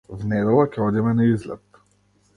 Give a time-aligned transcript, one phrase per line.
[0.19, 1.81] В недела ќе одиме на излет.